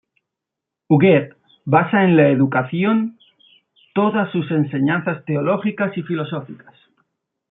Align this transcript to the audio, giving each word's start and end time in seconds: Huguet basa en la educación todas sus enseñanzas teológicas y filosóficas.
Huguet 0.87 1.35
basa 1.67 2.03
en 2.05 2.17
la 2.17 2.27
educación 2.29 3.19
todas 3.93 4.31
sus 4.31 4.49
enseñanzas 4.49 5.23
teológicas 5.25 5.95
y 5.95 6.01
filosóficas. 6.01 6.73